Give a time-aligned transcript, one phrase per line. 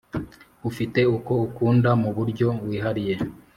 [0.69, 3.15] ufite uko ukunda mu buryo wihariye